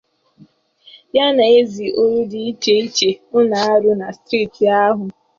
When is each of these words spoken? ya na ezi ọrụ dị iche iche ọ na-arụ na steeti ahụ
ya 1.15 1.27
na 1.35 1.45
ezi 1.59 1.85
ọrụ 2.01 2.19
dị 2.31 2.39
iche 2.49 2.73
iche 2.85 3.09
ọ 3.37 3.39
na-arụ 3.49 3.91
na 4.01 4.07
steeti 4.17 4.63
ahụ 4.83 5.05